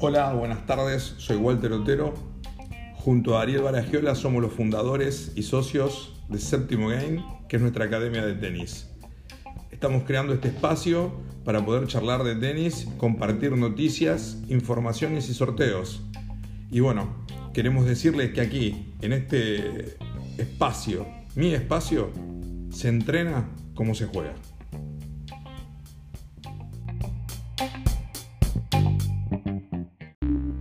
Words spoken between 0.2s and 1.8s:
buenas tardes, soy Walter